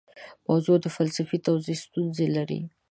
موضوع 0.47 0.77
فلسفي 0.97 1.37
توضیح 1.47 1.77
ستونزې 1.85 2.27
لري. 2.35 2.59